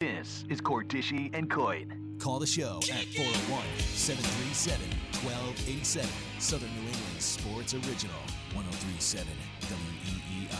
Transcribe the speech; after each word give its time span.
This 0.00 0.46
is 0.48 0.62
Cordischi 0.62 1.28
and 1.34 1.50
Coit. 1.50 1.88
Call 2.18 2.38
the 2.38 2.46
show 2.46 2.78
at 2.90 3.04
401 3.04 3.62
737 3.80 4.80
1287. 5.22 6.10
Southern 6.38 6.70
New 6.70 6.88
England 6.88 7.18
Sports 7.18 7.74
Original 7.74 8.16
1037 8.54 9.28
WEEI. 9.60 10.56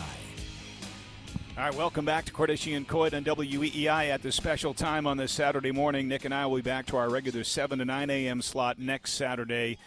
All 1.56 1.64
right, 1.64 1.74
welcome 1.74 2.04
back 2.04 2.26
to 2.26 2.32
Cordischi 2.34 2.76
and 2.76 2.86
Coit 2.86 3.14
on 3.14 3.24
WEEI 3.24 4.10
at 4.10 4.20
this 4.20 4.36
special 4.36 4.74
time 4.74 5.06
on 5.06 5.16
this 5.16 5.32
Saturday 5.32 5.72
morning. 5.72 6.06
Nick 6.06 6.26
and 6.26 6.34
I 6.34 6.44
will 6.44 6.56
be 6.56 6.62
back 6.62 6.84
to 6.88 6.98
our 6.98 7.08
regular 7.08 7.42
7 7.42 7.78
to 7.78 7.84
9 7.86 8.10
a.m. 8.10 8.42
slot 8.42 8.78
next 8.78 9.14
Saturday. 9.14 9.78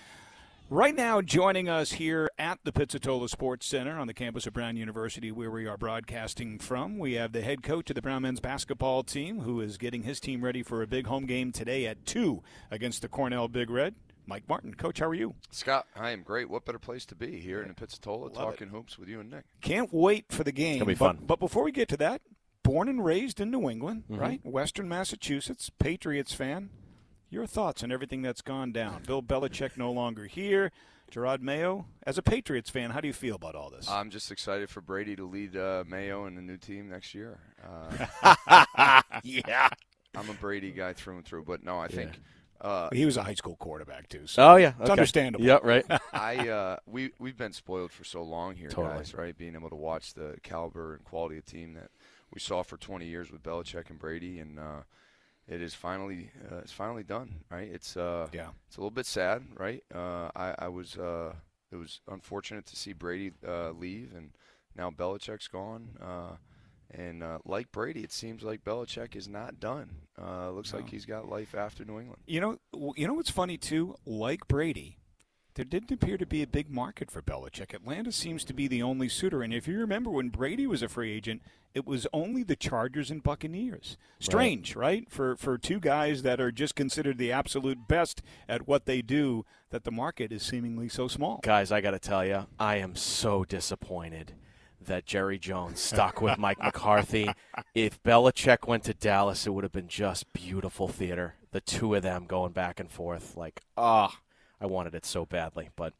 Right 0.73 0.95
now, 0.95 1.21
joining 1.21 1.69
us 1.69 1.91
here 1.91 2.31
at 2.39 2.57
the 2.63 2.71
Pizzitola 2.71 3.29
Sports 3.29 3.67
Center 3.67 3.95
on 3.99 4.07
the 4.07 4.13
campus 4.15 4.47
of 4.47 4.53
Brown 4.53 4.75
University, 4.75 5.31
where 5.31 5.51
we 5.51 5.67
are 5.67 5.77
broadcasting 5.77 6.57
from, 6.57 6.97
we 6.97 7.13
have 7.13 7.31
the 7.31 7.43
head 7.43 7.61
coach 7.61 7.91
of 7.91 7.95
the 7.95 8.01
Brown 8.01 8.23
men's 8.23 8.39
basketball 8.39 9.03
team, 9.03 9.41
who 9.41 9.61
is 9.61 9.77
getting 9.77 10.01
his 10.01 10.19
team 10.19 10.43
ready 10.43 10.63
for 10.63 10.81
a 10.81 10.87
big 10.87 11.05
home 11.05 11.27
game 11.27 11.51
today 11.51 11.85
at 11.85 12.07
2 12.07 12.41
against 12.71 13.03
the 13.03 13.07
Cornell 13.07 13.47
Big 13.47 13.69
Red. 13.69 13.93
Mike 14.25 14.49
Martin. 14.49 14.73
Coach, 14.73 14.97
how 14.97 15.05
are 15.09 15.13
you? 15.13 15.35
Scott, 15.51 15.85
I 15.95 16.09
am 16.09 16.23
great. 16.23 16.49
What 16.49 16.65
better 16.65 16.79
place 16.79 17.05
to 17.07 17.15
be 17.15 17.39
here 17.39 17.61
in 17.61 17.75
Pizzitola 17.75 18.33
Love 18.35 18.53
talking 18.53 18.69
it. 18.69 18.71
hoops 18.71 18.97
with 18.97 19.07
you 19.09 19.19
and 19.19 19.29
Nick? 19.29 19.43
Can't 19.61 19.93
wait 19.93 20.31
for 20.31 20.43
the 20.43 20.51
game. 20.51 20.79
gonna 20.79 20.85
be 20.87 20.95
but, 20.95 21.05
fun. 21.17 21.19
But 21.21 21.39
before 21.39 21.63
we 21.63 21.71
get 21.71 21.87
to 21.89 21.97
that, 21.97 22.23
born 22.63 22.89
and 22.89 23.05
raised 23.05 23.39
in 23.39 23.51
New 23.51 23.69
England, 23.69 24.05
Mm-hmm. 24.09 24.19
right? 24.19 24.41
Western 24.43 24.89
Massachusetts, 24.89 25.69
Patriots 25.77 26.33
fan. 26.33 26.71
Your 27.33 27.47
thoughts 27.47 27.81
on 27.81 27.91
everything 27.91 28.21
that's 28.21 28.41
gone 28.41 28.71
down? 28.71 29.01
Bill 29.07 29.23
Belichick 29.23 29.75
no 29.75 29.91
longer 29.91 30.27
here. 30.27 30.71
Jerod 31.11 31.41
Mayo, 31.41 31.87
as 32.05 32.19
a 32.19 32.21
Patriots 32.21 32.69
fan, 32.69 32.91
how 32.91 33.01
do 33.01 33.07
you 33.07 33.13
feel 33.13 33.35
about 33.35 33.55
all 33.55 33.71
this? 33.71 33.89
I'm 33.89 34.11
just 34.11 34.31
excited 34.31 34.69
for 34.69 34.81
Brady 34.81 35.15
to 35.15 35.25
lead 35.25 35.57
uh, 35.57 35.83
Mayo 35.87 36.25
and 36.25 36.37
the 36.37 36.43
new 36.43 36.57
team 36.57 36.89
next 36.89 37.15
year. 37.15 37.39
Uh, 38.45 39.01
yeah. 39.23 39.69
I'm 40.15 40.29
a 40.29 40.33
Brady 40.33 40.71
guy 40.71 40.93
through 40.93 41.17
and 41.17 41.25
through, 41.25 41.45
but 41.45 41.63
no, 41.63 41.79
I 41.79 41.87
think 41.87 42.11
uh, 42.61 42.89
he 42.91 43.05
was 43.05 43.17
a 43.17 43.23
high 43.23 43.33
school 43.33 43.55
quarterback 43.55 44.09
too, 44.09 44.27
so 44.27 44.51
Oh 44.51 44.55
yeah, 44.57 44.73
it's 44.79 44.89
understandable. 44.89 45.45
Yep, 45.45 45.63
right. 45.63 45.85
I 46.13 46.49
uh, 46.49 46.77
we 46.85 47.11
we've 47.19 47.37
been 47.37 47.53
spoiled 47.53 47.91
for 47.91 48.03
so 48.03 48.21
long 48.21 48.55
here, 48.55 48.69
Totally. 48.69 48.97
guys. 48.97 49.13
Right, 49.15 49.35
being 49.35 49.55
able 49.55 49.69
to 49.69 49.75
watch 49.75 50.13
the 50.13 50.35
caliber 50.43 50.93
and 50.95 51.03
quality 51.03 51.37
of 51.37 51.45
team 51.45 51.73
that 51.75 51.89
we 52.31 52.39
saw 52.39 52.61
for 52.63 52.77
20 52.77 53.07
years 53.07 53.31
with 53.31 53.41
Belichick 53.41 53.89
and 53.89 53.97
Brady, 53.97 54.39
and 54.39 54.59
uh, 54.59 54.81
it 55.47 55.61
is 55.61 55.73
finally 55.73 56.31
uh, 56.51 56.57
it's 56.57 56.71
finally 56.71 57.03
done. 57.03 57.41
Right, 57.49 57.69
it's 57.71 57.95
uh, 57.97 58.27
Yeah. 58.33 58.49
it's 58.67 58.77
a 58.77 58.79
little 58.79 58.91
bit 58.91 59.05
sad. 59.05 59.43
Right, 59.57 59.83
uh, 59.93 60.29
I 60.35 60.55
I 60.59 60.67
was 60.69 60.97
uh, 60.97 61.33
it 61.71 61.75
was 61.75 62.01
unfortunate 62.07 62.65
to 62.67 62.75
see 62.75 62.93
Brady 62.93 63.33
uh, 63.47 63.71
leave, 63.71 64.13
and 64.15 64.31
now 64.75 64.89
Belichick's 64.91 65.47
gone. 65.47 65.97
Uh, 66.01 66.35
and 66.95 67.23
uh, 67.23 67.39
like 67.45 67.71
Brady, 67.71 68.03
it 68.03 68.11
seems 68.11 68.43
like 68.43 68.63
Belichick 68.63 69.15
is 69.15 69.27
not 69.27 69.59
done. 69.59 69.89
Uh, 70.21 70.51
looks 70.51 70.73
like 70.73 70.89
he's 70.89 71.05
got 71.05 71.27
life 71.27 71.55
after 71.55 71.83
New 71.83 71.99
England. 71.99 72.21
You 72.27 72.39
know, 72.41 72.59
you 72.95 73.07
know 73.07 73.13
what's 73.15 73.31
funny 73.31 73.57
too? 73.57 73.95
Like 74.05 74.47
Brady, 74.47 74.99
there 75.55 75.65
didn't 75.65 75.91
appear 75.91 76.17
to 76.17 76.25
be 76.25 76.41
a 76.41 76.47
big 76.47 76.69
market 76.69 77.11
for 77.11 77.21
Belichick. 77.21 77.73
Atlanta 77.73 78.11
seems 78.11 78.43
to 78.45 78.53
be 78.53 78.67
the 78.67 78.81
only 78.81 79.07
suitor. 79.07 79.43
And 79.43 79.53
if 79.53 79.67
you 79.67 79.77
remember 79.79 80.09
when 80.09 80.29
Brady 80.29 80.65
was 80.65 80.81
a 80.81 80.89
free 80.89 81.11
agent, 81.11 81.41
it 81.73 81.85
was 81.85 82.07
only 82.13 82.43
the 82.43 82.55
Chargers 82.55 83.11
and 83.11 83.21
Buccaneers. 83.23 83.97
Strange, 84.19 84.75
right? 84.75 85.09
For 85.09 85.35
for 85.35 85.57
two 85.57 85.79
guys 85.79 86.23
that 86.23 86.39
are 86.39 86.51
just 86.51 86.75
considered 86.75 87.17
the 87.17 87.31
absolute 87.31 87.87
best 87.87 88.21
at 88.47 88.67
what 88.67 88.85
they 88.85 89.01
do, 89.01 89.45
that 89.69 89.83
the 89.83 89.91
market 89.91 90.31
is 90.31 90.43
seemingly 90.43 90.89
so 90.89 91.07
small. 91.07 91.39
Guys, 91.43 91.71
I 91.71 91.81
got 91.81 91.91
to 91.91 91.99
tell 91.99 92.25
you, 92.25 92.47
I 92.59 92.77
am 92.77 92.95
so 92.95 93.43
disappointed 93.43 94.33
that 94.85 95.05
Jerry 95.05 95.39
Jones 95.39 95.79
stuck 95.79 96.21
with 96.21 96.37
Mike 96.37 96.59
McCarthy. 96.63 97.29
If 97.73 98.01
Belichick 98.03 98.67
went 98.67 98.83
to 98.83 98.93
Dallas, 98.93 99.47
it 99.47 99.51
would 99.51 99.63
have 99.63 99.71
been 99.71 99.87
just 99.87 100.31
beautiful 100.33 100.87
theater. 100.87 101.35
The 101.51 101.61
two 101.61 101.95
of 101.95 102.03
them 102.03 102.25
going 102.25 102.51
back 102.51 102.79
and 102.79 102.89
forth, 102.89 103.37
like, 103.37 103.61
ah, 103.77 104.19
I 104.63 104.65
wanted 104.67 104.95
it 104.95 105.05
so 105.05 105.25
badly. 105.25 105.69
But 105.75 105.93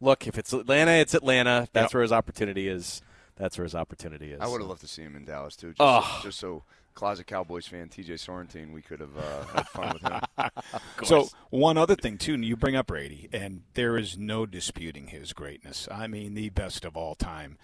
look, 0.00 0.26
if 0.26 0.36
it's 0.36 0.52
Atlanta, 0.52 0.90
it's 0.92 1.14
Atlanta. 1.14 1.68
That's 1.72 1.92
Yep. 1.92 1.94
where 1.94 2.02
his 2.02 2.12
opportunity 2.12 2.66
is. 2.68 3.00
That's 3.36 3.56
where 3.56 3.64
his 3.64 3.74
opportunity 3.74 4.32
is. 4.32 4.40
I 4.40 4.48
would 4.48 4.60
have 4.60 4.68
loved 4.68 4.80
to 4.82 4.88
see 4.88 5.02
him 5.02 5.16
in 5.16 5.24
Dallas 5.24 5.56
too, 5.56 5.68
just, 5.68 5.80
Ugh. 5.80 6.04
so, 6.18 6.22
just 6.28 6.38
so 6.40 6.64
closet 6.94 7.26
Cowboys 7.28 7.66
fan 7.66 7.88
TJ 7.88 8.14
Sorrentine, 8.18 8.72
we 8.72 8.82
could 8.82 9.00
have 9.00 9.16
uh, 9.16 9.44
had 9.54 9.68
fun 9.68 9.92
with 9.94 10.02
him. 10.02 10.20
So 11.04 11.28
one 11.48 11.78
other 11.78 11.94
thing 11.96 12.18
too, 12.18 12.34
you 12.36 12.56
bring 12.56 12.76
up 12.76 12.88
Brady, 12.88 13.28
and 13.32 13.62
there 13.74 13.96
is 13.96 14.18
no 14.18 14.44
disputing 14.44 15.06
his 15.06 15.32
greatness. 15.32 15.88
I 15.90 16.06
mean, 16.08 16.34
the 16.34 16.50
best 16.50 16.84
of 16.84 16.96
all 16.96 17.14
time. 17.14 17.56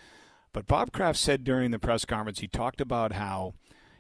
But 0.55 0.67
Bob 0.67 0.93
Kraft 0.93 1.19
said 1.19 1.45
during 1.45 1.71
the 1.73 1.78
press 1.78 2.07
conference, 2.07 2.39
he 2.39 2.49
talked 2.49 2.81
about 2.81 3.13
how, 3.13 3.53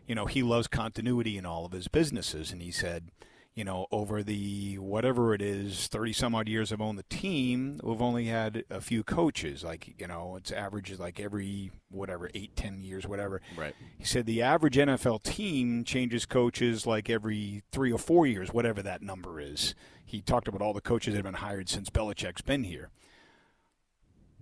you 0.06 0.14
know, 0.14 0.24
he 0.24 0.42
loves 0.42 0.68
continuity 0.68 1.36
in 1.36 1.44
all 1.44 1.66
of 1.66 1.72
his 1.72 1.88
businesses, 1.88 2.50
and 2.50 2.62
he 2.62 2.70
said, 2.70 3.10
you 3.56 3.64
know, 3.64 3.86
over 3.90 4.22
the 4.22 4.78
whatever 4.78 5.32
it 5.32 5.40
is, 5.40 5.88
thirty 5.88 6.12
some 6.12 6.34
odd 6.34 6.46
years 6.46 6.70
I've 6.70 6.82
owned 6.82 6.98
the 6.98 7.04
team, 7.04 7.80
we've 7.82 8.02
only 8.02 8.26
had 8.26 8.64
a 8.68 8.82
few 8.82 9.02
coaches. 9.02 9.64
Like, 9.64 9.94
you 9.98 10.06
know, 10.06 10.36
it's 10.36 10.52
averages 10.52 11.00
like 11.00 11.18
every 11.18 11.72
whatever 11.90 12.30
eight, 12.34 12.54
ten 12.54 12.82
years, 12.82 13.06
whatever. 13.06 13.40
Right. 13.56 13.74
He 13.96 14.04
said 14.04 14.26
the 14.26 14.42
average 14.42 14.76
NFL 14.76 15.22
team 15.22 15.84
changes 15.84 16.26
coaches 16.26 16.86
like 16.86 17.08
every 17.08 17.62
three 17.72 17.90
or 17.90 17.98
four 17.98 18.26
years, 18.26 18.50
whatever 18.52 18.82
that 18.82 19.00
number 19.00 19.40
is. 19.40 19.74
He 20.04 20.20
talked 20.20 20.48
about 20.48 20.60
all 20.60 20.74
the 20.74 20.82
coaches 20.82 21.14
that 21.14 21.18
have 21.18 21.24
been 21.24 21.40
hired 21.40 21.70
since 21.70 21.88
Belichick's 21.88 22.42
been 22.42 22.64
here. 22.64 22.90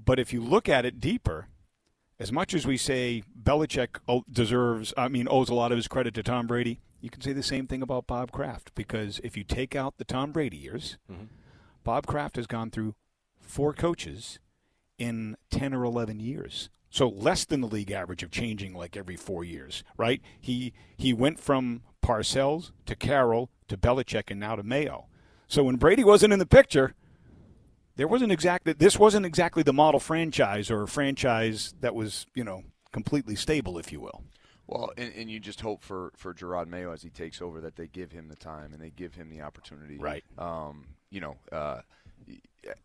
But 0.05 0.19
if 0.19 0.33
you 0.33 0.43
look 0.43 0.69
at 0.69 0.85
it 0.85 0.99
deeper, 0.99 1.47
as 2.19 2.33
much 2.33 2.53
as 2.53 2.67
we 2.67 2.77
say 2.77 3.23
Belichick 3.41 3.97
deserves, 4.31 4.93
I 4.97 5.07
mean, 5.07 5.29
owes 5.31 5.51
a 5.51 5.55
lot 5.55 5.71
of 5.71 5.77
his 5.77 5.87
credit 5.87 6.15
to 6.15 6.25
Tom 6.25 6.49
Brady, 6.49 6.81
you 7.05 7.11
can 7.11 7.21
say 7.21 7.35
the 7.35 7.43
same 7.43 7.67
thing 7.67 7.83
about 7.83 8.07
Bob 8.07 8.33
Kraft 8.33 8.75
because 8.75 9.21
if 9.23 9.37
you 9.37 9.45
take 9.45 9.77
out 9.77 9.99
the 9.99 10.07
Tom 10.07 10.33
Brady 10.33 10.57
years, 10.57 10.97
mm-hmm. 11.13 11.25
Bob 11.85 12.07
Kraft 12.07 12.37
has 12.37 12.47
gone 12.47 12.71
through 12.71 12.95
four 13.39 13.75
coaches 13.75 14.39
in 14.97 15.37
10 15.51 15.75
or 15.75 15.85
11 15.85 16.19
years. 16.19 16.71
So 16.89 17.07
less 17.07 17.45
than 17.45 17.61
the 17.61 17.67
league 17.67 17.91
average 17.91 18.23
of 18.23 18.31
changing 18.31 18.73
like 18.73 18.97
every 18.97 19.17
4 19.17 19.45
years, 19.45 19.85
right? 19.99 20.23
He 20.41 20.73
he 20.97 21.13
went 21.13 21.39
from 21.39 21.83
Parcells 22.03 22.71
to 22.87 22.97
Carroll 22.97 23.51
to 23.69 23.77
Belichick 23.77 24.31
and 24.31 24.41
now 24.41 24.57
to 24.57 24.63
Mayo. 24.63 25.09
So 25.47 25.63
when 25.63 25.77
Brady 25.77 26.05
wasn't 26.05 26.33
in 26.33 26.39
the 26.39 26.47
picture, 26.47 26.95
there 27.97 28.09
wasn't 28.09 28.33
exactly 28.33 28.73
this 28.73 28.99
wasn't 28.99 29.27
exactly 29.27 29.63
the 29.63 29.75
model 29.75 30.01
franchise 30.01 30.71
or 30.71 30.85
a 30.85 30.89
franchise 30.89 31.75
that 31.83 31.95
was, 31.95 32.25
you 32.35 32.45
know, 32.45 32.63
completely 32.93 33.37
stable 33.37 33.77
if 33.77 33.93
you 33.93 34.01
will. 34.01 34.25
Well, 34.67 34.93
and, 34.97 35.13
and 35.15 35.31
you 35.31 35.41
just 35.41 35.61
hope 35.61 35.83
for 35.83 36.13
for 36.17 36.33
Jerod 36.33 36.69
Mayo 36.69 36.93
as 36.93 37.03
he 37.03 37.11
takes 37.11 37.43
over 37.43 37.61
that 37.61 37.77
they 37.77 37.87
give 37.87 38.13
him 38.13 38.29
the 38.29 38.37
time 38.37 38.73
and 38.73 38.83
they 38.83 38.91
give 38.91 39.15
him 39.15 39.29
the 39.29 39.43
opportunity. 39.43 39.99
Right. 39.99 40.25
Um, 40.39 40.87
you 41.11 41.21
know, 41.21 41.37
uh, 41.53 41.81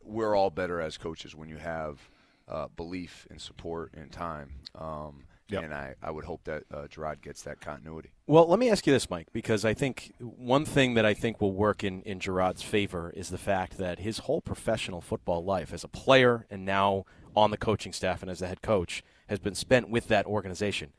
we're 0.03 0.35
all 0.35 0.49
better 0.49 0.81
as 0.81 0.97
coaches 0.97 1.35
when 1.35 1.49
you 1.49 1.57
have 1.57 2.09
uh, 2.47 2.67
belief 2.75 3.27
and 3.29 3.39
support 3.39 3.93
and 3.95 4.11
time. 4.11 4.51
Um, 4.75 5.23
Yep. 5.49 5.63
And 5.63 5.73
I, 5.73 5.95
I 6.01 6.11
would 6.11 6.25
hope 6.25 6.43
that 6.43 6.63
uh, 6.71 6.87
Jerod 6.87 7.21
gets 7.21 7.41
that 7.41 7.59
continuity. 7.59 8.11
Well, 8.27 8.47
let 8.47 8.59
me 8.59 8.69
ask 8.69 8.85
you 8.85 8.93
this, 8.93 9.09
Mike, 9.09 9.27
because 9.33 9.65
I 9.65 9.73
think 9.73 10.13
one 10.19 10.63
thing 10.63 10.93
that 10.93 11.05
I 11.05 11.15
think 11.15 11.41
will 11.41 11.53
work 11.53 11.83
in, 11.83 12.03
in 12.03 12.19
Jerod's 12.19 12.61
favor 12.61 13.11
is 13.15 13.29
the 13.29 13.37
fact 13.39 13.77
that 13.79 13.99
his 13.99 14.19
whole 14.19 14.41
professional 14.41 15.01
football 15.01 15.43
life 15.43 15.73
as 15.73 15.83
a 15.83 15.87
player 15.87 16.45
and 16.51 16.65
now 16.65 17.05
on 17.35 17.49
the 17.49 17.57
coaching 17.57 17.93
staff 17.93 18.21
and 18.21 18.29
as 18.29 18.39
the 18.39 18.47
head 18.47 18.61
coach 18.61 19.03
has 19.27 19.39
been 19.39 19.55
spent 19.55 19.89
with 19.89 20.07
that 20.07 20.27
organization. 20.27 20.93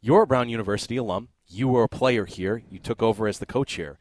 You're 0.00 0.22
a 0.22 0.26
Brown 0.26 0.48
University 0.48 0.96
alum. 0.96 1.28
You 1.46 1.68
were 1.68 1.84
a 1.84 1.88
player 1.88 2.26
here. 2.26 2.62
You 2.70 2.78
took 2.78 3.02
over 3.02 3.26
as 3.26 3.38
the 3.38 3.46
coach 3.46 3.74
here. 3.74 3.98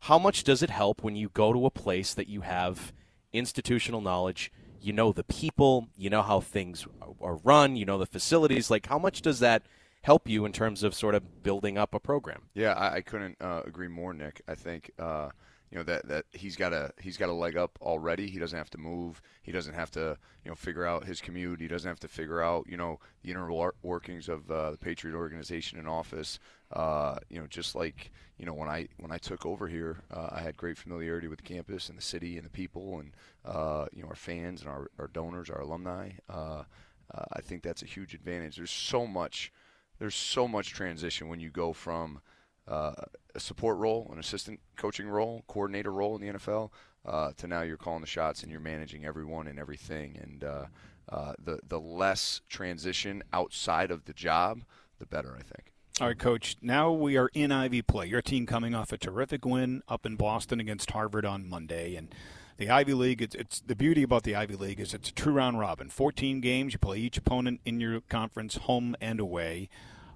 How 0.00 0.18
much 0.18 0.44
does 0.44 0.62
it 0.62 0.70
help 0.70 1.02
when 1.02 1.16
you 1.16 1.28
go 1.28 1.52
to 1.52 1.66
a 1.66 1.70
place 1.70 2.14
that 2.14 2.28
you 2.28 2.42
have 2.42 2.92
institutional 3.32 4.00
knowledge? 4.00 4.52
You 4.80 4.92
know 4.92 5.12
the 5.12 5.24
people, 5.24 5.88
you 5.96 6.10
know 6.10 6.22
how 6.22 6.40
things 6.40 6.86
are 7.20 7.36
run, 7.36 7.76
you 7.76 7.84
know 7.84 7.98
the 7.98 8.06
facilities. 8.06 8.70
Like, 8.70 8.86
how 8.86 8.98
much 8.98 9.22
does 9.22 9.40
that 9.40 9.62
help 10.02 10.28
you 10.28 10.44
in 10.44 10.52
terms 10.52 10.82
of 10.82 10.94
sort 10.94 11.14
of 11.14 11.42
building 11.42 11.76
up 11.78 11.94
a 11.94 12.00
program? 12.00 12.42
Yeah, 12.54 12.74
I, 12.74 12.96
I 12.96 13.00
couldn't 13.00 13.36
uh, 13.40 13.62
agree 13.64 13.88
more, 13.88 14.14
Nick. 14.14 14.42
I 14.46 14.54
think 14.54 14.90
uh, 14.98 15.30
you 15.70 15.78
know 15.78 15.84
that 15.84 16.06
that 16.08 16.24
he's 16.32 16.56
got 16.56 16.72
a 16.72 16.92
he's 17.00 17.16
got 17.16 17.28
a 17.28 17.32
leg 17.32 17.56
up 17.56 17.78
already. 17.82 18.28
He 18.28 18.38
doesn't 18.38 18.56
have 18.56 18.70
to 18.70 18.78
move. 18.78 19.20
He 19.42 19.52
doesn't 19.52 19.74
have 19.74 19.90
to 19.92 20.16
you 20.44 20.50
know 20.50 20.54
figure 20.54 20.86
out 20.86 21.04
his 21.04 21.20
commute. 21.20 21.60
He 21.60 21.68
doesn't 21.68 21.88
have 21.88 22.00
to 22.00 22.08
figure 22.08 22.40
out 22.40 22.66
you 22.68 22.76
know 22.76 23.00
the 23.22 23.30
inner 23.30 23.50
workings 23.82 24.28
of 24.28 24.50
uh, 24.50 24.72
the 24.72 24.78
Patriot 24.78 25.16
organization 25.16 25.78
and 25.78 25.88
office. 25.88 26.38
Uh, 26.72 27.16
you 27.28 27.40
know, 27.40 27.46
just 27.46 27.74
like 27.74 28.12
you 28.38 28.46
know 28.46 28.54
when 28.54 28.68
I 28.68 28.88
when 28.98 29.10
I 29.10 29.18
took 29.18 29.44
over 29.44 29.66
here, 29.66 29.98
uh, 30.12 30.28
I 30.32 30.40
had 30.40 30.56
great 30.56 30.78
familiarity 30.78 31.28
with 31.28 31.38
the 31.38 31.54
campus 31.54 31.88
and 31.88 31.98
the 31.98 32.02
city 32.02 32.36
and 32.36 32.46
the 32.46 32.50
people 32.50 33.00
and 33.00 33.12
uh, 33.44 33.86
you 33.92 34.02
know 34.02 34.08
our 34.08 34.16
fans 34.16 34.60
and 34.60 34.70
our, 34.70 34.88
our 34.98 35.08
donors, 35.08 35.50
our 35.50 35.60
alumni. 35.60 36.10
Uh, 36.28 36.62
uh, 37.14 37.24
I 37.32 37.40
think 37.40 37.62
that's 37.62 37.82
a 37.82 37.86
huge 37.86 38.14
advantage. 38.14 38.56
There's 38.56 38.70
so 38.70 39.06
much 39.06 39.52
there's 39.98 40.14
so 40.14 40.46
much 40.46 40.70
transition 40.70 41.28
when 41.28 41.40
you 41.40 41.50
go 41.50 41.72
from 41.72 42.20
uh, 42.68 42.92
a 43.34 43.40
support 43.40 43.78
role, 43.78 44.08
an 44.12 44.18
assistant 44.18 44.60
coaching 44.76 45.08
role, 45.08 45.44
coordinator 45.46 45.92
role 45.92 46.16
in 46.16 46.22
the 46.22 46.38
NFL, 46.38 46.70
uh, 47.04 47.32
to 47.36 47.46
now 47.46 47.62
you're 47.62 47.76
calling 47.76 48.00
the 48.00 48.06
shots 48.06 48.42
and 48.42 48.50
you're 48.50 48.60
managing 48.60 49.04
everyone 49.04 49.46
and 49.46 49.58
everything. 49.58 50.18
And 50.20 50.44
uh, 50.44 50.64
uh, 51.08 51.34
the 51.42 51.60
the 51.66 51.80
less 51.80 52.40
transition 52.48 53.22
outside 53.32 53.90
of 53.90 54.04
the 54.04 54.12
job, 54.12 54.62
the 54.98 55.06
better, 55.06 55.36
I 55.38 55.42
think. 55.42 55.72
All 56.00 56.08
right, 56.08 56.18
Coach. 56.18 56.56
Now 56.60 56.92
we 56.92 57.16
are 57.16 57.30
in 57.32 57.52
Ivy 57.52 57.82
play. 57.82 58.06
Your 58.06 58.20
team 58.20 58.44
coming 58.44 58.74
off 58.74 58.92
a 58.92 58.98
terrific 58.98 59.44
win 59.46 59.82
up 59.88 60.04
in 60.04 60.16
Boston 60.16 60.60
against 60.60 60.90
Harvard 60.90 61.24
on 61.24 61.48
Monday, 61.48 61.94
and 61.94 62.14
the 62.58 62.68
Ivy 62.68 62.94
League. 62.94 63.22
It's, 63.22 63.34
it's 63.34 63.60
the 63.60 63.76
beauty 63.76 64.02
about 64.02 64.24
the 64.24 64.34
Ivy 64.34 64.56
League 64.56 64.80
is 64.80 64.94
it's 64.94 65.10
a 65.10 65.14
true 65.14 65.32
round 65.32 65.58
robin. 65.58 65.88
14 65.88 66.40
games. 66.40 66.72
You 66.72 66.78
play 66.78 66.98
each 66.98 67.16
opponent 67.16 67.60
in 67.64 67.80
your 67.80 68.00
conference, 68.02 68.56
home 68.56 68.96
and 69.00 69.20
away. 69.20 69.68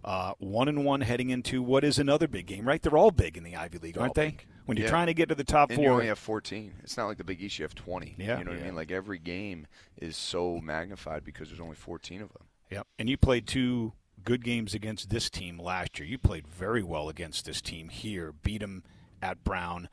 Uh, 0.03 0.33
one 0.39 0.69
and 0.69 0.85
one 0.85 1.03
heading 1.03 1.31
into 1.31 1.63
what 1.63 1.85
is 1.85 1.99
another 1.99 2.27
big 2.27 2.47
game, 2.47 2.67
right? 2.67 2.81
They're 2.81 2.97
all 2.97 3.11
big 3.11 3.37
in 3.37 3.45
the 3.45 3.55
Ivy 3.55 3.79
League, 3.79 3.99
aren't 3.99 4.15
they? 4.15 4.37
When 4.65 4.77
you're 4.77 4.87
yeah. 4.87 4.91
trying 4.91 5.09
to 5.09 5.15
get 5.15 5.29
to 5.29 5.35
the 5.35 5.45
top 5.45 5.71
and 5.71 5.77
four, 5.77 5.85
you 5.85 5.91
only 5.91 6.07
have 6.07 6.19
14. 6.19 6.75
It's 6.83 6.97
not 6.97 7.07
like 7.07 7.19
the 7.19 7.25
Big 7.25 7.43
East; 7.43 7.59
you 7.59 7.65
have 7.65 7.75
20. 7.75 8.15
Yeah, 8.19 8.39
you 8.39 8.45
know 8.45 8.53
what 8.53 8.59
yeah. 8.59 8.65
I 8.65 8.67
mean. 8.69 8.77
Like 8.77 8.91
every 8.91 9.19
game 9.19 9.67
is 9.97 10.17
so 10.17 10.61
magnified 10.63 11.25
because 11.25 11.49
there's 11.49 11.61
only 11.61 11.75
14 11.75 12.23
of 12.23 12.33
them. 12.33 12.45
Yep. 12.71 12.87
And 12.99 13.09
you 13.09 13.17
played 13.17 13.47
two 13.47 13.93
good 14.25 14.45
games 14.45 14.75
against 14.75 15.11
this 15.11 15.29
team 15.29 15.59
last 15.59 15.99
year. 15.99 16.09
You 16.09 16.19
played 16.19 16.47
very 16.47 16.83
well 16.83 17.09
against 17.09 17.45
this 17.45 17.61
team 17.61 17.89
here. 17.89 18.33
Beat 18.33 18.61
them 18.61 18.85
at 19.21 19.43
Brown. 19.45 19.89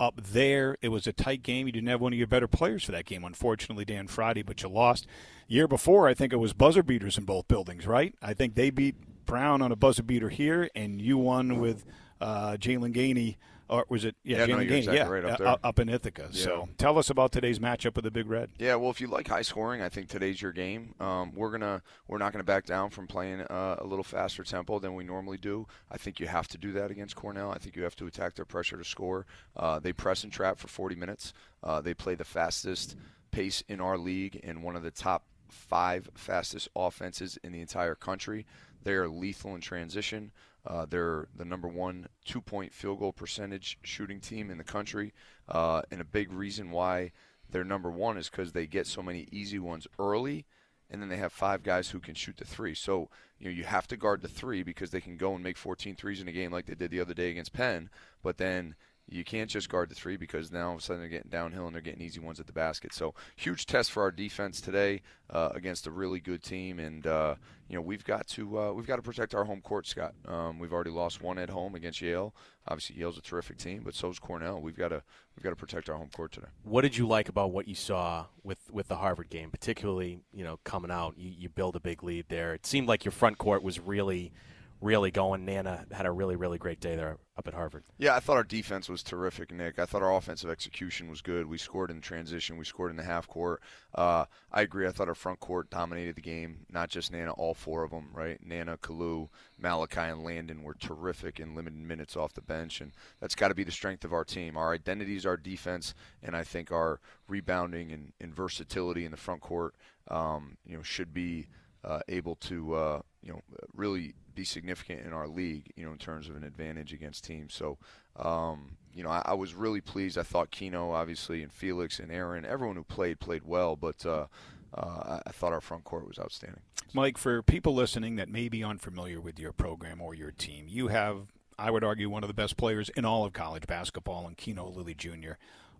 Up 0.00 0.20
there, 0.22 0.76
it 0.80 0.88
was 0.90 1.08
a 1.08 1.12
tight 1.12 1.42
game. 1.42 1.66
You 1.66 1.72
didn't 1.72 1.88
have 1.88 2.00
one 2.00 2.12
of 2.12 2.18
your 2.18 2.28
better 2.28 2.46
players 2.46 2.84
for 2.84 2.92
that 2.92 3.04
game, 3.04 3.24
unfortunately, 3.24 3.84
Dan 3.84 4.06
Friday, 4.06 4.42
but 4.42 4.62
you 4.62 4.68
lost. 4.68 5.06
Year 5.48 5.66
before, 5.66 6.06
I 6.06 6.14
think 6.14 6.32
it 6.32 6.36
was 6.36 6.52
buzzer 6.52 6.84
beaters 6.84 7.18
in 7.18 7.24
both 7.24 7.48
buildings, 7.48 7.86
right? 7.86 8.14
I 8.22 8.32
think 8.32 8.54
they 8.54 8.70
beat 8.70 8.94
Brown 9.28 9.62
on 9.62 9.70
a 9.70 9.76
buzzer 9.76 10.02
beater 10.02 10.28
here, 10.30 10.68
and 10.74 11.00
you 11.00 11.18
won 11.18 11.60
with 11.60 11.84
uh, 12.20 12.56
Jaylan 12.58 12.92
Gainey, 12.92 13.36
or 13.68 13.84
was 13.88 14.04
it? 14.04 14.16
Yeah, 14.24 14.46
Jaylan 14.46 14.48
no, 14.48 14.56
Gainey, 14.56 14.78
exactly 14.78 14.96
yeah, 14.96 15.08
right 15.08 15.24
up, 15.24 15.40
uh, 15.40 15.56
up 15.62 15.78
in 15.78 15.88
Ithaca. 15.88 16.30
Yeah. 16.32 16.44
So 16.44 16.68
tell 16.78 16.98
us 16.98 17.10
about 17.10 17.30
today's 17.30 17.58
matchup 17.58 17.94
with 17.94 18.04
the 18.04 18.10
Big 18.10 18.26
Red. 18.26 18.50
Yeah, 18.58 18.74
well, 18.76 18.90
if 18.90 19.00
you 19.00 19.06
like 19.06 19.28
high 19.28 19.42
scoring, 19.42 19.82
I 19.82 19.90
think 19.90 20.08
today's 20.08 20.40
your 20.40 20.52
game. 20.52 20.94
Um, 20.98 21.32
we're 21.34 21.50
gonna 21.50 21.82
we're 22.08 22.18
not 22.18 22.32
gonna 22.32 22.42
back 22.42 22.64
down 22.64 22.90
from 22.90 23.06
playing 23.06 23.42
uh, 23.42 23.76
a 23.78 23.84
little 23.84 24.02
faster 24.02 24.42
tempo 24.42 24.78
than 24.78 24.94
we 24.94 25.04
normally 25.04 25.38
do. 25.38 25.66
I 25.90 25.98
think 25.98 26.18
you 26.18 26.26
have 26.26 26.48
to 26.48 26.58
do 26.58 26.72
that 26.72 26.90
against 26.90 27.14
Cornell. 27.14 27.50
I 27.50 27.58
think 27.58 27.76
you 27.76 27.82
have 27.84 27.96
to 27.96 28.06
attack 28.06 28.34
their 28.34 28.46
pressure 28.46 28.78
to 28.78 28.84
score. 28.84 29.26
Uh, 29.54 29.78
they 29.78 29.92
press 29.92 30.24
and 30.24 30.32
trap 30.32 30.58
for 30.58 30.68
40 30.68 30.96
minutes. 30.96 31.32
Uh, 31.62 31.80
they 31.80 31.94
play 31.94 32.14
the 32.14 32.24
fastest 32.24 32.96
pace 33.30 33.62
in 33.68 33.80
our 33.80 33.98
league 33.98 34.40
and 34.42 34.62
one 34.62 34.74
of 34.74 34.82
the 34.82 34.90
top 34.90 35.24
five 35.48 36.08
fastest 36.14 36.68
offenses 36.76 37.38
in 37.42 37.52
the 37.52 37.60
entire 37.60 37.94
country. 37.94 38.46
They 38.82 38.94
are 38.94 39.08
lethal 39.08 39.54
in 39.54 39.60
transition. 39.60 40.32
Uh, 40.66 40.86
they're 40.88 41.28
the 41.34 41.44
number 41.44 41.68
one 41.68 42.08
two 42.24 42.40
point 42.40 42.72
field 42.72 42.98
goal 42.98 43.12
percentage 43.12 43.78
shooting 43.82 44.20
team 44.20 44.50
in 44.50 44.58
the 44.58 44.64
country. 44.64 45.12
Uh, 45.48 45.82
and 45.90 46.00
a 46.00 46.04
big 46.04 46.32
reason 46.32 46.70
why 46.70 47.12
they're 47.50 47.64
number 47.64 47.90
one 47.90 48.18
is 48.18 48.28
because 48.28 48.52
they 48.52 48.66
get 48.66 48.86
so 48.86 49.02
many 49.02 49.26
easy 49.32 49.58
ones 49.58 49.86
early, 49.98 50.44
and 50.90 51.00
then 51.00 51.08
they 51.08 51.16
have 51.16 51.32
five 51.32 51.62
guys 51.62 51.90
who 51.90 52.00
can 52.00 52.14
shoot 52.14 52.36
the 52.36 52.44
three. 52.44 52.74
So 52.74 53.08
you 53.38 53.46
know 53.46 53.56
you 53.56 53.64
have 53.64 53.86
to 53.88 53.96
guard 53.96 54.20
the 54.20 54.28
three 54.28 54.62
because 54.62 54.90
they 54.90 55.00
can 55.00 55.16
go 55.16 55.34
and 55.34 55.42
make 55.42 55.56
14 55.56 55.96
threes 55.96 56.20
in 56.20 56.28
a 56.28 56.32
game 56.32 56.52
like 56.52 56.66
they 56.66 56.74
did 56.74 56.90
the 56.90 57.00
other 57.00 57.14
day 57.14 57.30
against 57.30 57.52
Penn. 57.52 57.88
But 58.22 58.36
then 58.36 58.74
you 59.10 59.24
can't 59.24 59.50
just 59.50 59.68
guard 59.68 59.88
the 59.88 59.94
three 59.94 60.16
because 60.16 60.52
now 60.52 60.68
all 60.68 60.72
of 60.74 60.80
a 60.80 60.82
sudden 60.82 61.00
they're 61.00 61.08
getting 61.08 61.30
downhill 61.30 61.66
and 61.66 61.74
they're 61.74 61.82
getting 61.82 62.02
easy 62.02 62.20
ones 62.20 62.40
at 62.40 62.46
the 62.46 62.52
basket. 62.52 62.92
So 62.92 63.14
huge 63.36 63.66
test 63.66 63.90
for 63.90 64.02
our 64.02 64.10
defense 64.10 64.60
today 64.60 65.02
uh, 65.30 65.50
against 65.54 65.86
a 65.86 65.90
really 65.90 66.20
good 66.20 66.42
team, 66.42 66.78
and 66.78 67.06
uh, 67.06 67.34
you 67.68 67.76
know 67.76 67.82
we've 67.82 68.04
got 68.04 68.26
to 68.28 68.58
uh, 68.58 68.72
we've 68.72 68.86
got 68.86 68.96
to 68.96 69.02
protect 69.02 69.34
our 69.34 69.44
home 69.44 69.60
court, 69.60 69.86
Scott. 69.86 70.14
Um, 70.26 70.58
we've 70.58 70.72
already 70.72 70.90
lost 70.90 71.22
one 71.22 71.38
at 71.38 71.50
home 71.50 71.74
against 71.74 72.00
Yale. 72.00 72.34
Obviously 72.66 72.96
Yale's 72.96 73.18
a 73.18 73.22
terrific 73.22 73.58
team, 73.58 73.82
but 73.84 73.94
so 73.94 74.10
is 74.10 74.18
Cornell. 74.18 74.60
We've 74.60 74.76
got 74.76 74.88
to 74.88 75.02
we've 75.36 75.44
got 75.44 75.50
to 75.50 75.56
protect 75.56 75.88
our 75.88 75.96
home 75.96 76.10
court 76.14 76.32
today. 76.32 76.48
What 76.62 76.82
did 76.82 76.96
you 76.96 77.06
like 77.06 77.28
about 77.28 77.52
what 77.52 77.68
you 77.68 77.74
saw 77.74 78.26
with, 78.42 78.58
with 78.70 78.88
the 78.88 78.96
Harvard 78.96 79.30
game, 79.30 79.50
particularly 79.50 80.20
you 80.32 80.44
know 80.44 80.58
coming 80.64 80.90
out? 80.90 81.14
You, 81.16 81.30
you 81.36 81.48
build 81.48 81.76
a 81.76 81.80
big 81.80 82.02
lead 82.02 82.26
there. 82.28 82.54
It 82.54 82.66
seemed 82.66 82.88
like 82.88 83.04
your 83.04 83.12
front 83.12 83.38
court 83.38 83.62
was 83.62 83.80
really 83.80 84.32
really 84.80 85.10
going. 85.10 85.44
Nana 85.44 85.86
had 85.90 86.06
a 86.06 86.10
really, 86.10 86.36
really 86.36 86.58
great 86.58 86.80
day 86.80 86.94
there 86.94 87.18
up 87.36 87.48
at 87.48 87.54
Harvard. 87.54 87.84
Yeah, 87.98 88.14
I 88.14 88.20
thought 88.20 88.36
our 88.36 88.44
defense 88.44 88.88
was 88.88 89.02
terrific, 89.02 89.52
Nick. 89.52 89.78
I 89.78 89.86
thought 89.86 90.02
our 90.02 90.14
offensive 90.14 90.50
execution 90.50 91.08
was 91.08 91.20
good. 91.20 91.46
We 91.46 91.58
scored 91.58 91.90
in 91.90 92.00
transition. 92.00 92.56
We 92.56 92.64
scored 92.64 92.90
in 92.90 92.96
the 92.96 93.04
half 93.04 93.28
court. 93.28 93.62
Uh, 93.94 94.24
I 94.52 94.62
agree. 94.62 94.86
I 94.86 94.90
thought 94.90 95.08
our 95.08 95.14
front 95.14 95.40
court 95.40 95.70
dominated 95.70 96.16
the 96.16 96.22
game. 96.22 96.66
Not 96.70 96.90
just 96.90 97.12
Nana, 97.12 97.32
all 97.32 97.54
four 97.54 97.82
of 97.82 97.90
them, 97.90 98.10
right? 98.12 98.38
Nana, 98.44 98.76
Kalu, 98.76 99.28
Malachi, 99.58 100.00
and 100.00 100.24
Landon 100.24 100.62
were 100.62 100.74
terrific 100.74 101.40
in 101.40 101.54
limited 101.54 101.78
minutes 101.78 102.16
off 102.16 102.34
the 102.34 102.40
bench, 102.40 102.80
and 102.80 102.92
that's 103.20 103.34
got 103.34 103.48
to 103.48 103.54
be 103.54 103.64
the 103.64 103.72
strength 103.72 104.04
of 104.04 104.12
our 104.12 104.24
team. 104.24 104.56
Our 104.56 104.72
identity 104.72 105.16
is 105.16 105.26
our 105.26 105.36
defense, 105.36 105.94
and 106.22 106.36
I 106.36 106.44
think 106.44 106.72
our 106.72 107.00
rebounding 107.26 107.92
and, 107.92 108.12
and 108.20 108.34
versatility 108.34 109.04
in 109.04 109.10
the 109.10 109.16
front 109.16 109.40
court, 109.40 109.74
um, 110.08 110.56
you 110.66 110.76
know, 110.76 110.82
should 110.82 111.12
be 111.12 111.48
uh, 111.84 112.00
able 112.08 112.34
to, 112.36 112.74
uh, 112.74 113.00
you 113.22 113.32
know, 113.32 113.40
really 113.74 114.14
be 114.38 114.44
significant 114.44 115.04
in 115.04 115.12
our 115.12 115.26
league, 115.26 115.72
you 115.74 115.84
know, 115.84 115.90
in 115.90 115.98
terms 115.98 116.28
of 116.28 116.36
an 116.36 116.44
advantage 116.44 116.92
against 116.92 117.24
teams. 117.24 117.52
So, 117.52 117.76
um, 118.14 118.76
you 118.94 119.02
know, 119.02 119.10
I, 119.10 119.22
I, 119.24 119.34
was 119.34 119.52
really 119.52 119.80
pleased. 119.80 120.16
I 120.16 120.22
thought 120.22 120.52
Kino, 120.52 120.92
obviously, 120.92 121.42
and 121.42 121.52
Felix 121.52 121.98
and 121.98 122.12
Aaron, 122.12 122.44
everyone 122.44 122.76
who 122.76 122.84
played, 122.84 123.18
played 123.18 123.42
well, 123.44 123.74
but 123.74 124.06
uh, 124.06 124.26
uh, 124.72 125.18
I 125.26 125.30
thought 125.32 125.52
our 125.52 125.60
front 125.60 125.82
court 125.82 126.06
was 126.06 126.20
outstanding. 126.20 126.60
Mike, 126.92 127.18
for 127.18 127.42
people 127.42 127.74
listening 127.74 128.14
that 128.14 128.28
may 128.28 128.48
be 128.48 128.62
unfamiliar 128.62 129.20
with 129.20 129.40
your 129.40 129.50
program 129.50 130.00
or 130.00 130.14
your 130.14 130.30
team, 130.30 130.66
you 130.68 130.86
have, 130.86 131.32
I 131.58 131.72
would 131.72 131.82
argue, 131.82 132.08
one 132.08 132.22
of 132.22 132.28
the 132.28 132.34
best 132.34 132.56
players 132.56 132.90
in 132.90 133.04
all 133.04 133.24
of 133.24 133.32
college 133.32 133.66
basketball 133.66 134.28
in 134.28 134.36
Kino 134.36 134.68
Lilly 134.68 134.94
Jr. 134.94 135.32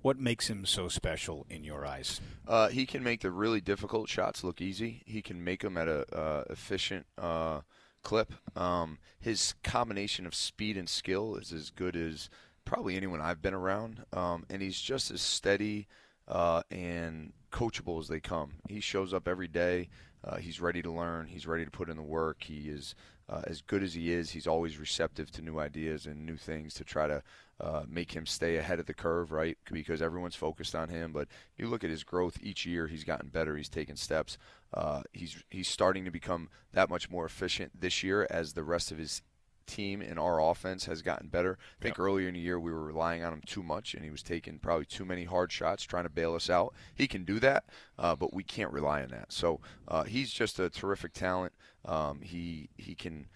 What 0.03 0.19
makes 0.19 0.51
him 0.51 0.67
so 0.67 0.89
special 0.89 1.47
in 1.49 1.63
your 1.63 1.87
eyes? 1.87 2.21
Uh, 2.47 2.69
he 2.69 2.87
can 2.87 3.05
make 3.05 3.21
the 3.21 3.31
really 3.31 3.61
difficult 3.61 4.09
shots 4.09 4.43
look 4.43 4.61
easy. 4.61 5.03
He 5.07 5.23
can 5.23 5.45
make 5.45 5.63
them 5.63 5.77
at 5.77 5.87
a 5.87 6.13
uh, 6.13 6.45
efficient 6.51 7.07
uh, 7.17 7.61
clip. 8.09 8.33
Um, 8.57 8.97
his 9.21 9.53
combination 9.63 10.25
of 10.25 10.35
speed 10.35 10.79
and 10.79 10.89
skill 10.89 11.37
is 11.37 11.53
as 11.53 11.69
good 11.69 11.95
as 11.95 12.31
probably 12.65 12.97
anyone 12.97 13.21
I've 13.21 13.43
been 13.43 13.53
around, 13.53 14.03
um, 14.15 14.47
and 14.49 14.63
he's 14.63 14.81
just 14.81 15.11
as 15.11 15.21
steady 15.21 15.89
uh, 16.27 16.63
and 16.71 17.35
coachable 17.53 18.01
as 18.01 18.09
they 18.09 18.19
come. 18.19 18.53
He 18.67 18.81
shows 18.81 19.13
up 19.13 19.29
every 19.29 19.47
day. 19.47 19.91
Uh, 20.25 20.37
he's 20.37 20.59
ready 20.59 20.81
to 20.81 20.91
learn. 20.91 21.27
He's 21.27 21.47
ready 21.47 21.67
to 21.67 21.71
put 21.71 21.91
in 21.91 21.99
the 21.99 22.03
work. 22.03 22.45
He 22.45 22.71
is 22.71 22.95
uh, 23.29 23.43
as 23.45 23.61
good 23.63 23.83
as 23.83 23.95
he 23.95 24.13
is. 24.13 24.31
He's 24.31 24.47
always 24.47 24.79
receptive 24.79 25.31
to 25.33 25.43
new 25.43 25.59
ideas 25.59 26.07
and 26.07 26.25
new 26.25 26.37
things 26.37 26.75
to 26.75 26.85
try 26.85 27.07
to 27.07 27.23
uh, 27.61 27.83
make 27.89 28.13
him 28.13 28.25
stay 28.25 28.57
ahead 28.57 28.79
of 28.79 28.87
the 28.87 28.95
curve, 28.95 29.33
right? 29.33 29.59
Because 29.71 30.01
everyone's 30.01 30.37
focused 30.37 30.75
on 30.75 30.89
him. 30.89 31.13
But 31.13 31.29
you 31.57 31.67
look 31.67 31.85
at 31.85 31.91
his 31.91 32.05
growth 32.05 32.39
each 32.43 32.65
year; 32.65 32.87
he's 32.87 33.05
gotten 33.05 33.29
better. 33.29 33.57
He's 33.57 33.69
taken 33.69 33.97
steps. 33.97 34.39
Uh, 34.73 35.03
he's 35.13 35.43
he's 35.51 35.69
starting 35.69 36.05
to 36.05 36.11
become 36.11 36.49
that 36.73 36.91
much 36.91 37.11
more 37.11 37.25
efficient 37.25 37.81
this 37.81 38.03
year 38.03 38.27
as 38.31 38.53
the 38.53 38.63
rest 38.63 38.93
of 38.93 38.99
his 38.99 39.23
team 39.69 40.01
and 40.01 40.19
our 40.19 40.41
offense 40.41 40.87
has 40.87 41.03
gotten 41.03 41.29
better. 41.29 41.59
I 41.81 41.83
think 41.85 41.99
earlier 41.99 42.29
in 42.29 42.35
the 42.35 42.41
year 42.41 42.59
we 42.59 42.73
were 42.73 42.85
relying 42.85 43.23
on 43.23 43.33
him 43.33 43.43
too 43.47 43.63
much, 43.63 43.95
and 43.95 44.05
he 44.05 44.11
was 44.11 44.23
taking 44.23 44.59
probably 44.59 44.87
too 44.87 45.05
many 45.05 45.25
hard 45.25 45.53
shots 45.53 45.85
trying 45.85 46.05
to 46.05 46.11
bail 46.11 46.35
us 46.35 46.51
out. 46.51 46.75
He 46.95 47.07
can 47.07 47.25
do 47.25 47.39
that, 47.41 47.65
uh, 47.99 48.17
but 48.17 48.35
we 48.35 48.43
can't 48.43 48.73
rely 48.73 49.03
on 49.03 49.11
that. 49.11 49.33
So 49.33 49.61
uh, 49.87 50.05
he's 50.05 50.33
just 50.33 50.59
a 50.59 50.71
terrific 50.71 51.13
talent. 51.13 51.53
Um, 51.85 52.21
he 52.23 52.71
he 52.77 52.95
can 52.95 53.29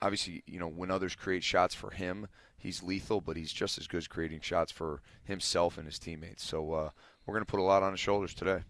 obviously 0.00 0.42
you 0.46 0.58
know 0.58 0.68
when 0.68 0.90
others 0.90 1.14
create 1.14 1.44
shots 1.44 1.74
for 1.74 1.90
him, 1.90 2.26
he's 2.56 2.82
lethal, 2.82 3.20
but 3.20 3.36
he's 3.36 3.52
just 3.52 3.78
as 3.78 3.86
good 3.86 3.98
as 3.98 4.08
creating 4.08 4.40
shots 4.40 4.72
for 4.72 5.02
himself 5.24 5.78
and 5.78 5.86
his 5.86 5.98
teammates. 5.98 6.44
So 6.44 6.72
uh, 6.72 6.90
we're 7.24 7.34
going 7.34 7.44
to 7.44 7.50
put 7.50 7.60
a 7.60 7.62
lot 7.62 7.82
on 7.82 7.92
his 7.92 8.00
shoulders 8.00 8.34
today. 8.34 8.62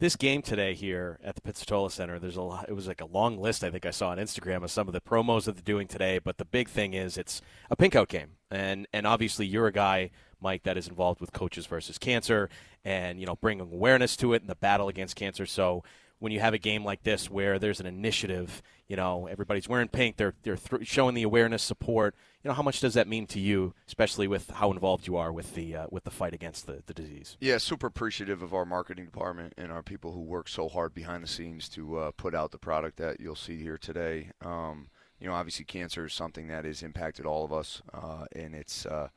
This 0.00 0.14
game 0.14 0.42
today 0.42 0.74
here 0.74 1.18
at 1.24 1.34
the 1.34 1.40
Pizzitola 1.40 1.90
Center, 1.90 2.20
there's 2.20 2.36
a 2.36 2.42
lot, 2.42 2.66
it 2.68 2.72
was 2.72 2.86
like 2.86 3.00
a 3.00 3.06
long 3.06 3.36
list 3.36 3.64
I 3.64 3.70
think 3.70 3.84
I 3.84 3.90
saw 3.90 4.10
on 4.10 4.18
Instagram 4.18 4.62
of 4.62 4.70
some 4.70 4.86
of 4.86 4.94
the 4.94 5.00
promos 5.00 5.46
that 5.46 5.56
they're 5.56 5.62
doing 5.64 5.88
today. 5.88 6.20
But 6.20 6.38
the 6.38 6.44
big 6.44 6.68
thing 6.68 6.94
is 6.94 7.18
it's 7.18 7.42
a 7.68 7.74
pink 7.74 7.96
out 7.96 8.06
game, 8.06 8.36
and 8.48 8.86
and 8.92 9.08
obviously 9.08 9.44
you're 9.44 9.66
a 9.66 9.72
guy, 9.72 10.10
Mike, 10.40 10.62
that 10.62 10.76
is 10.76 10.86
involved 10.86 11.20
with 11.20 11.32
coaches 11.32 11.66
versus 11.66 11.98
cancer, 11.98 12.48
and 12.84 13.18
you 13.18 13.26
know 13.26 13.34
bringing 13.34 13.72
awareness 13.72 14.16
to 14.18 14.34
it 14.34 14.40
and 14.40 14.48
the 14.48 14.54
battle 14.54 14.86
against 14.86 15.16
cancer. 15.16 15.46
So 15.46 15.82
when 16.18 16.32
you 16.32 16.40
have 16.40 16.54
a 16.54 16.58
game 16.58 16.84
like 16.84 17.02
this 17.02 17.30
where 17.30 17.58
there's 17.58 17.80
an 17.80 17.86
initiative, 17.86 18.62
you 18.86 18.96
know 18.96 19.26
everybody's 19.26 19.68
wearing 19.68 19.88
pink, 19.88 20.16
they're 20.16 20.34
they're 20.42 20.56
th- 20.56 20.86
showing 20.86 21.14
the 21.14 21.22
awareness, 21.22 21.62
support. 21.62 22.14
You 22.42 22.48
know 22.48 22.54
how 22.54 22.62
much 22.62 22.80
does 22.80 22.94
that 22.94 23.08
mean 23.08 23.26
to 23.28 23.40
you, 23.40 23.74
especially 23.86 24.28
with 24.28 24.50
how 24.50 24.70
involved 24.70 25.06
you 25.06 25.16
are 25.16 25.32
with 25.32 25.54
the 25.54 25.76
uh, 25.76 25.86
with 25.90 26.04
the 26.04 26.10
fight 26.10 26.34
against 26.34 26.66
the, 26.66 26.82
the 26.86 26.94
disease? 26.94 27.36
Yeah, 27.40 27.58
super 27.58 27.86
appreciative 27.86 28.42
of 28.42 28.54
our 28.54 28.64
marketing 28.64 29.04
department 29.04 29.54
and 29.56 29.70
our 29.72 29.82
people 29.82 30.12
who 30.12 30.20
work 30.20 30.48
so 30.48 30.68
hard 30.68 30.94
behind 30.94 31.22
the 31.22 31.28
scenes 31.28 31.68
to 31.70 31.98
uh, 31.98 32.10
put 32.12 32.34
out 32.34 32.50
the 32.50 32.58
product 32.58 32.96
that 32.98 33.20
you'll 33.20 33.34
see 33.34 33.60
here 33.62 33.78
today. 33.78 34.30
Um, 34.44 34.88
you 35.20 35.26
know, 35.26 35.34
obviously, 35.34 35.64
cancer 35.64 36.06
is 36.06 36.14
something 36.14 36.48
that 36.48 36.64
has 36.64 36.82
impacted 36.82 37.26
all 37.26 37.44
of 37.44 37.52
us, 37.52 37.82
uh, 37.92 38.26
and 38.32 38.54
it's 38.54 38.86
uh, 38.86 39.08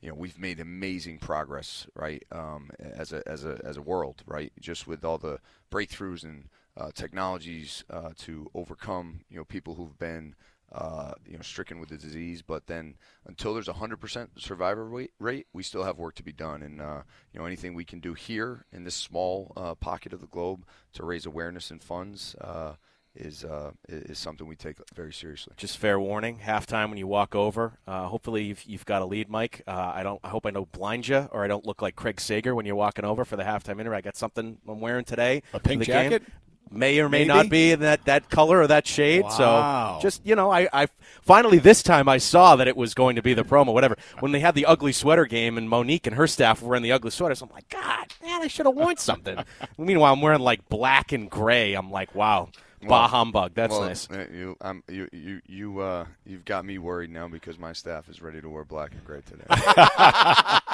you 0.00 0.08
know 0.08 0.14
we've 0.14 0.38
made 0.38 0.60
amazing 0.60 1.18
progress, 1.18 1.86
right, 1.94 2.22
um, 2.32 2.70
as 2.80 3.12
a 3.12 3.26
as 3.26 3.44
a 3.44 3.60
as 3.64 3.76
a 3.76 3.82
world, 3.82 4.22
right, 4.26 4.52
just 4.60 4.86
with 4.86 5.04
all 5.04 5.18
the 5.18 5.38
breakthroughs 5.70 6.22
and 6.24 6.48
uh, 6.76 6.90
technologies 6.94 7.84
uh, 7.90 8.10
to 8.18 8.50
overcome 8.54 9.20
you 9.28 9.36
know 9.36 9.44
people 9.44 9.74
who've 9.74 9.98
been 9.98 10.34
uh, 10.72 11.12
you 11.26 11.36
know, 11.36 11.42
stricken 11.42 11.80
with 11.80 11.88
the 11.88 11.96
disease. 11.96 12.42
But 12.42 12.66
then, 12.66 12.96
until 13.26 13.54
there's 13.54 13.68
a 13.68 13.74
hundred 13.74 14.00
percent 14.00 14.30
survivor 14.36 14.84
rate, 14.84 15.12
rate, 15.18 15.46
we 15.52 15.62
still 15.62 15.84
have 15.84 15.98
work 15.98 16.14
to 16.16 16.22
be 16.22 16.32
done. 16.32 16.62
And 16.62 16.80
uh, 16.80 17.02
you 17.32 17.40
know, 17.40 17.46
anything 17.46 17.74
we 17.74 17.84
can 17.84 18.00
do 18.00 18.14
here 18.14 18.66
in 18.72 18.84
this 18.84 18.94
small 18.94 19.52
uh, 19.56 19.74
pocket 19.74 20.12
of 20.12 20.20
the 20.20 20.26
globe 20.26 20.66
to 20.94 21.04
raise 21.04 21.26
awareness 21.26 21.70
and 21.70 21.82
funds 21.82 22.34
uh, 22.40 22.74
is 23.14 23.44
uh, 23.44 23.72
is 23.88 24.18
something 24.18 24.46
we 24.46 24.56
take 24.56 24.76
very 24.94 25.12
seriously. 25.12 25.54
Just 25.56 25.78
fair 25.78 25.98
warning: 25.98 26.40
halftime 26.44 26.88
when 26.88 26.98
you 26.98 27.06
walk 27.06 27.34
over. 27.34 27.78
Uh, 27.86 28.06
hopefully, 28.06 28.44
you've, 28.44 28.62
you've 28.64 28.84
got 28.84 29.02
a 29.02 29.04
lead, 29.04 29.28
Mike. 29.28 29.62
I 29.66 30.02
don't. 30.02 30.20
I 30.22 30.28
hope 30.28 30.46
I 30.46 30.50
don't 30.50 30.70
blind 30.72 31.08
you, 31.08 31.28
or 31.32 31.44
I 31.44 31.48
don't 31.48 31.66
look 31.66 31.82
like 31.82 31.96
Craig 31.96 32.20
Sager 32.20 32.54
when 32.54 32.66
you're 32.66 32.76
walking 32.76 33.04
over 33.04 33.24
for 33.24 33.36
the 33.36 33.44
halftime 33.44 33.80
interview. 33.80 33.94
I 33.94 34.00
got 34.00 34.16
something 34.16 34.58
I'm 34.68 34.80
wearing 34.80 35.04
today. 35.04 35.42
A 35.52 35.60
pink 35.60 35.82
jacket. 35.82 36.24
Game 36.26 36.34
may 36.70 36.98
or 37.00 37.08
may 37.08 37.20
Maybe? 37.20 37.28
not 37.28 37.48
be 37.48 37.72
in 37.72 37.80
that, 37.80 38.04
that 38.04 38.30
color 38.30 38.60
or 38.60 38.66
that 38.66 38.86
shade. 38.86 39.22
Wow. 39.22 39.98
So 39.98 40.02
just 40.02 40.24
you 40.24 40.34
know, 40.34 40.50
I, 40.50 40.68
I 40.72 40.88
finally 41.22 41.58
this 41.58 41.82
time 41.82 42.08
I 42.08 42.18
saw 42.18 42.56
that 42.56 42.68
it 42.68 42.76
was 42.76 42.94
going 42.94 43.16
to 43.16 43.22
be 43.22 43.34
the 43.34 43.44
promo. 43.44 43.72
Whatever. 43.72 43.96
When 44.20 44.32
they 44.32 44.40
had 44.40 44.54
the 44.54 44.66
ugly 44.66 44.92
sweater 44.92 45.26
game 45.26 45.58
and 45.58 45.68
Monique 45.68 46.06
and 46.06 46.16
her 46.16 46.26
staff 46.26 46.62
were 46.62 46.76
in 46.76 46.82
the 46.82 46.92
ugly 46.92 47.10
sweaters, 47.10 47.42
I'm 47.42 47.50
like, 47.50 47.68
God, 47.68 48.12
man, 48.22 48.42
I 48.42 48.48
should 48.48 48.66
have 48.66 48.74
worn 48.74 48.96
something. 48.96 49.38
Meanwhile, 49.78 50.12
I'm 50.12 50.20
wearing 50.20 50.40
like 50.40 50.68
black 50.68 51.12
and 51.12 51.30
gray. 51.30 51.74
I'm 51.74 51.90
like, 51.90 52.14
wow. 52.14 52.50
Bah 52.82 52.88
Well- 52.88 53.08
humbug. 53.08 53.54
That's 53.54 53.72
well, 53.72 53.82
nice. 53.82 54.08
uh, 54.10 54.26
You, 54.32 54.56
um, 54.60 54.82
you, 54.88 55.08
you, 55.12 55.40
you, 55.46 55.80
uh, 55.80 56.06
you've 56.24 56.44
got 56.44 56.64
me 56.64 56.78
worried 56.78 57.10
now 57.10 57.28
because 57.28 57.58
my 57.58 57.72
staff 57.72 58.08
is 58.08 58.22
ready 58.22 58.40
to 58.40 58.48
wear 58.48 58.64
black 58.64 58.92
and 58.92 59.04
gray 59.04 59.20
today. 59.22 59.44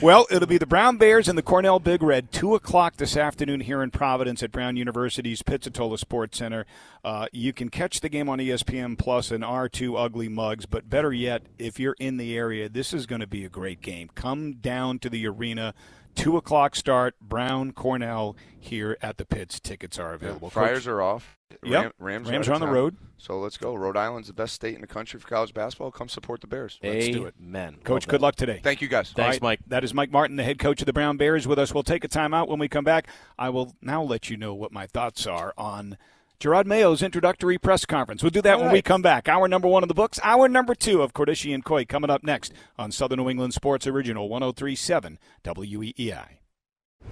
Well, 0.00 0.28
it'll 0.30 0.46
be 0.46 0.58
the 0.58 0.66
Brown 0.66 0.96
Bears 0.96 1.26
and 1.26 1.36
the 1.36 1.42
Cornell 1.42 1.80
Big 1.80 2.04
Red, 2.04 2.30
2 2.30 2.54
o'clock 2.54 2.98
this 2.98 3.16
afternoon 3.16 3.58
here 3.58 3.82
in 3.82 3.90
Providence 3.90 4.44
at 4.44 4.52
Brown 4.52 4.76
University's 4.76 5.42
Pizzitola 5.42 5.98
Sports 5.98 6.38
Center. 6.38 6.66
Uh, 7.02 7.26
you 7.32 7.52
can 7.52 7.68
catch 7.68 7.98
the 7.98 8.08
game 8.08 8.28
on 8.28 8.38
ESPN 8.38 8.96
Plus 8.96 9.32
and 9.32 9.42
R2 9.42 9.98
Ugly 10.00 10.28
Mugs, 10.28 10.66
but 10.66 10.88
better 10.88 11.12
yet, 11.12 11.42
if 11.58 11.80
you're 11.80 11.96
in 11.98 12.16
the 12.16 12.36
area, 12.36 12.68
this 12.68 12.94
is 12.94 13.06
going 13.06 13.20
to 13.22 13.26
be 13.26 13.44
a 13.44 13.48
great 13.48 13.80
game. 13.82 14.08
Come 14.14 14.52
down 14.52 15.00
to 15.00 15.10
the 15.10 15.26
arena. 15.26 15.74
2 16.18 16.36
o'clock 16.36 16.74
start, 16.76 17.14
Brown, 17.20 17.72
Cornell 17.72 18.36
here 18.58 18.96
at 19.00 19.16
the 19.18 19.24
Pits. 19.24 19.60
Tickets 19.60 19.98
are 19.98 20.12
available. 20.14 20.50
Friars 20.50 20.80
Coach- 20.80 20.86
are 20.88 21.02
off. 21.02 21.36
Yep. 21.64 21.94
Rams, 21.98 22.28
Rams 22.28 22.48
out 22.48 22.52
are 22.52 22.54
on 22.56 22.60
the 22.60 22.66
road. 22.66 22.96
So 23.16 23.38
let's 23.40 23.56
go. 23.56 23.74
Rhode 23.74 23.96
Island's 23.96 24.28
the 24.28 24.34
best 24.34 24.54
state 24.54 24.74
in 24.74 24.80
the 24.80 24.86
country 24.86 25.18
for 25.18 25.26
college 25.26 25.54
basketball. 25.54 25.90
Come 25.90 26.08
support 26.08 26.40
the 26.40 26.46
Bears. 26.46 26.78
Let's 26.82 27.08
do 27.08 27.24
it. 27.26 27.34
Amen. 27.40 27.78
Coach, 27.82 28.02
Love 28.04 28.08
good 28.10 28.20
that. 28.20 28.22
luck 28.22 28.36
today. 28.36 28.60
Thank 28.62 28.82
you 28.82 28.88
guys. 28.88 29.10
Thanks, 29.10 29.18
All 29.20 29.26
right, 29.30 29.42
Mike. 29.42 29.60
That 29.66 29.82
is 29.82 29.94
Mike 29.94 30.12
Martin, 30.12 30.36
the 30.36 30.44
head 30.44 30.58
coach 30.58 30.80
of 30.80 30.86
the 30.86 30.92
Brown 30.92 31.16
Bears, 31.16 31.46
with 31.48 31.58
us. 31.58 31.72
We'll 31.72 31.82
take 31.82 32.04
a 32.04 32.08
timeout 32.08 32.48
when 32.48 32.58
we 32.58 32.68
come 32.68 32.84
back. 32.84 33.08
I 33.38 33.48
will 33.48 33.74
now 33.80 34.02
let 34.02 34.28
you 34.30 34.36
know 34.36 34.54
what 34.54 34.72
my 34.72 34.86
thoughts 34.86 35.26
are 35.26 35.54
on 35.56 35.96
Jerod 36.40 36.66
Mayo's 36.66 37.02
introductory 37.02 37.58
press 37.58 37.84
conference. 37.84 38.22
We'll 38.22 38.30
do 38.30 38.42
that 38.42 38.58
All 38.58 38.62
when 38.62 38.72
we 38.72 38.80
come 38.80 39.02
back. 39.02 39.28
Hour 39.28 39.48
number 39.48 39.66
one 39.66 39.82
of 39.82 39.88
the 39.88 39.94
books, 39.94 40.20
hour 40.22 40.48
number 40.48 40.72
two 40.76 41.02
of 41.02 41.12
Cordischi 41.12 41.52
and 41.52 41.64
Coit 41.64 41.88
coming 41.88 42.10
up 42.10 42.22
next 42.22 42.52
on 42.78 42.92
Southern 42.92 43.18
New 43.18 43.28
England 43.28 43.54
Sports 43.54 43.88
Original 43.88 44.28
1037 44.28 45.18
WEEI. 45.42 46.38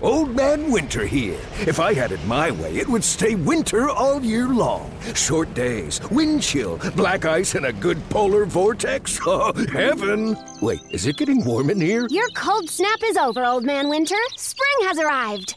Old 0.00 0.36
Man 0.36 0.70
Winter 0.70 1.06
here. 1.06 1.40
If 1.66 1.80
I 1.80 1.94
had 1.94 2.12
it 2.12 2.24
my 2.26 2.50
way, 2.50 2.76
it 2.76 2.86
would 2.86 3.02
stay 3.02 3.34
winter 3.34 3.88
all 3.88 4.22
year 4.22 4.46
long. 4.46 4.92
Short 5.14 5.52
days, 5.54 6.00
wind 6.10 6.42
chill, 6.42 6.78
black 6.94 7.24
ice, 7.24 7.54
and 7.54 7.66
a 7.66 7.72
good 7.72 7.98
polar 8.10 8.44
vortex. 8.44 9.18
Oh, 9.28 9.52
heaven! 9.72 10.36
Wait, 10.62 10.80
is 10.92 11.06
it 11.06 11.16
getting 11.16 11.44
warm 11.44 11.68
in 11.70 11.80
here? 11.80 12.06
Your 12.10 12.28
cold 12.36 12.70
snap 12.70 12.98
is 13.04 13.16
over, 13.16 13.44
Old 13.44 13.64
Man 13.64 13.88
Winter. 13.88 14.16
Spring 14.36 14.88
has 14.88 14.98
arrived. 14.98 15.56